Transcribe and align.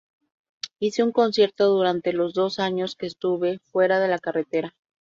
Hice 0.79 1.03
un 1.03 1.11
concierto 1.11 1.67
durante 1.67 2.11
los 2.11 2.33
dos 2.33 2.57
años 2.57 2.95
que 2.95 3.05
estuve 3.05 3.59
fuera 3.71 3.99
de 3.99 4.07
la 4.07 4.17
carretera. 4.17 4.75